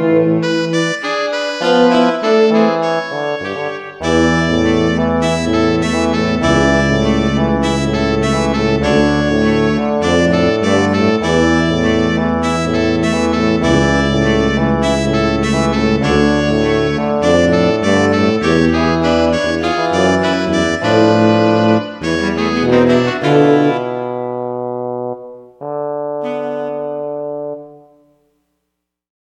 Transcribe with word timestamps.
Música 0.00 1.09